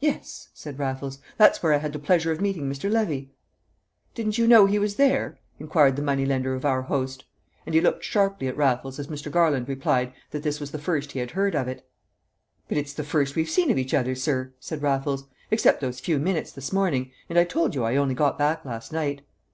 [0.00, 1.18] "Yes," said Raffles.
[1.38, 2.90] "That's where I had the pleasure of meeting Mr.
[2.92, 3.32] Levy."
[4.14, 7.24] "Didn't you know he was there?" inquired the money lender of our host.
[7.64, 9.32] And he looked sharply at Raffles as Mr.
[9.32, 11.88] Garland replied that this was the first he had heard of it.
[12.68, 16.18] "But it's the first we've seen of each other, sir," said Raffles, "except those few
[16.18, 17.10] minutes this morning.
[17.30, 19.22] And I told you I only got back last night."